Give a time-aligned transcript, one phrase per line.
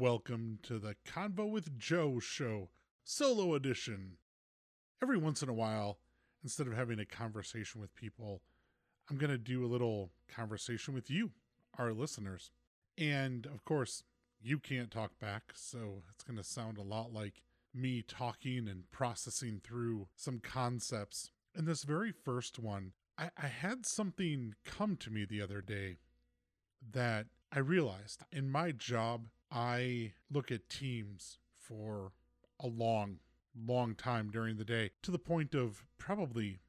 [0.00, 2.70] Welcome to the Convo with Joe show,
[3.04, 4.12] solo edition.
[5.02, 5.98] Every once in a while,
[6.42, 8.40] instead of having a conversation with people,
[9.10, 11.32] I'm going to do a little conversation with you,
[11.76, 12.50] our listeners.
[12.96, 14.02] And of course,
[14.40, 17.42] you can't talk back, so it's going to sound a lot like
[17.74, 21.30] me talking and processing through some concepts.
[21.54, 25.98] In this very first one, I, I had something come to me the other day
[26.90, 32.12] that I realized in my job, I look at teams for
[32.58, 33.18] a long,
[33.56, 36.60] long time during the day to the point of probably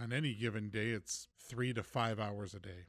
[0.00, 2.86] on any given day, it's three to five hours a day.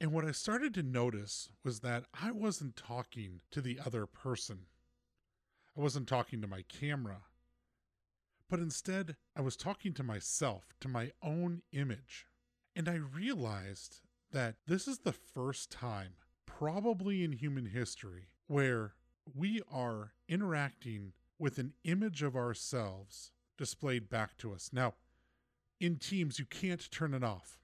[0.00, 4.66] And what I started to notice was that I wasn't talking to the other person.
[5.76, 7.22] I wasn't talking to my camera.
[8.48, 12.26] But instead, I was talking to myself, to my own image.
[12.74, 14.00] And I realized
[14.32, 16.14] that this is the first time,
[16.46, 18.94] probably in human history, where
[19.34, 24.70] we are interacting with an image of ourselves displayed back to us.
[24.72, 24.94] Now,
[25.80, 27.58] in Teams, you can't turn it off.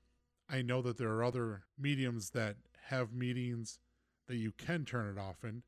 [0.49, 2.57] I know that there are other mediums that
[2.89, 3.79] have meetings
[4.29, 5.63] that you can turn it off in,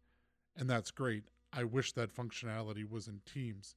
[0.57, 1.25] and that's great.
[1.53, 3.75] I wish that functionality was in Teams.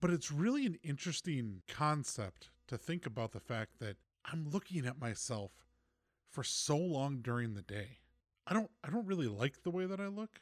[0.00, 5.00] But it's really an interesting concept to think about the fact that I'm looking at
[5.00, 5.52] myself
[6.28, 7.98] for so long during the day.
[8.50, 10.40] I don't I don't really like the way that I look.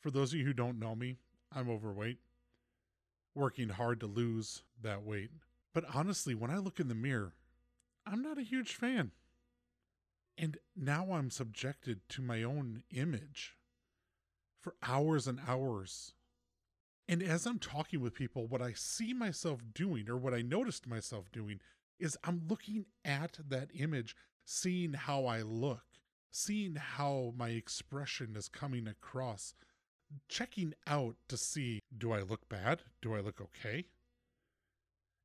[0.00, 1.18] For those of you who don't know me,
[1.52, 2.18] I'm overweight,
[3.34, 5.30] working hard to lose that weight.
[5.72, 7.34] But honestly, when I look in the mirror,
[8.04, 9.12] I'm not a huge fan.
[10.36, 13.56] And now I'm subjected to my own image
[14.60, 16.14] for hours and hours.
[17.08, 20.86] And as I'm talking with people, what I see myself doing, or what I noticed
[20.86, 21.60] myself doing,
[21.98, 25.87] is I'm looking at that image, seeing how I look,
[26.30, 29.54] seeing how my expression is coming across,
[30.28, 32.82] checking out to see do I look bad?
[33.02, 33.86] Do I look okay?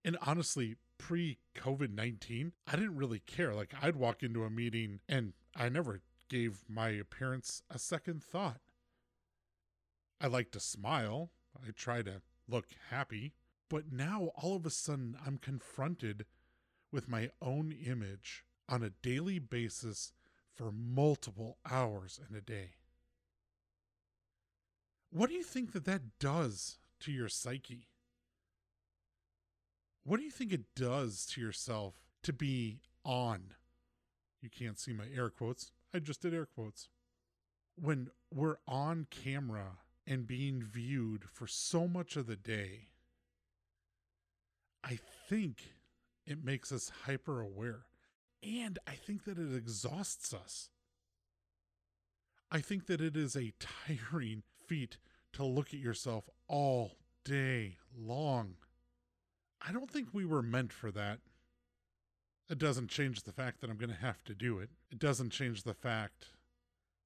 [0.06, 3.54] And honestly, pre COVID 19, I didn't really care.
[3.54, 8.60] Like, I'd walk into a meeting and I never gave my appearance a second thought.
[10.20, 13.34] I like to smile, I try to look happy.
[13.70, 16.26] But now all of a sudden, I'm confronted
[16.92, 20.12] with my own image on a daily basis
[20.56, 22.72] for multiple hours in a day.
[25.12, 27.88] What do you think that that does to your psyche?
[30.04, 33.54] What do you think it does to yourself to be on?
[34.42, 35.72] You can't see my air quotes.
[35.94, 36.90] I just did air quotes.
[37.80, 42.90] When we're on camera and being viewed for so much of the day,
[44.84, 45.00] I
[45.30, 45.76] think
[46.26, 47.86] it makes us hyper aware.
[48.44, 50.70] And I think that it exhausts us.
[52.52, 54.98] I think that it is a tiring feat
[55.34, 58.56] to look at yourself all day long.
[59.66, 61.20] I don't think we were meant for that.
[62.50, 64.70] It doesn't change the fact that I'm going to have to do it.
[64.92, 66.28] It doesn't change the fact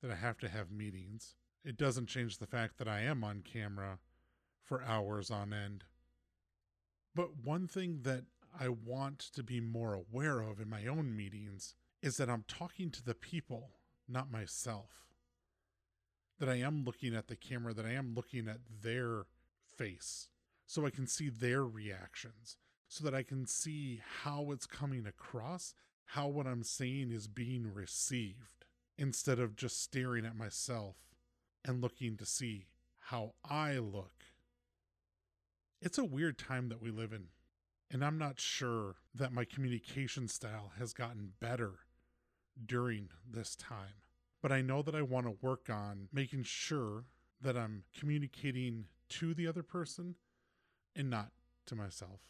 [0.02, 1.36] that I have to have meetings.
[1.64, 4.00] It doesn't change the fact that I am on camera
[4.64, 5.84] for hours on end.
[7.16, 8.24] But one thing that
[8.60, 12.92] I want to be more aware of in my own meetings is that I'm talking
[12.92, 13.72] to the people,
[14.08, 14.92] not myself.
[16.40, 19.26] That I am looking at the camera, that I am looking at their
[19.78, 20.30] face
[20.66, 25.74] so I can see their reactions, so that I can see how it's coming across,
[26.06, 28.66] how what I'm saying is being received,
[28.98, 30.96] instead of just staring at myself
[31.64, 32.66] and looking to see
[33.00, 34.26] how I look.
[35.82, 37.28] It's a weird time that we live in,
[37.92, 41.80] and I'm not sure that my communication style has gotten better
[42.66, 44.02] during this time.
[44.42, 47.06] But I know that I want to work on making sure
[47.42, 50.16] that I'm communicating to the other person
[50.96, 51.32] and not
[51.68, 52.22] to myself.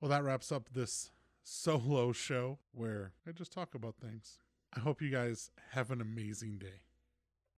[0.00, 1.10] Well, that wraps up this
[1.42, 4.38] solo show where I just talk about things.
[4.76, 6.82] I hope you guys have an amazing day.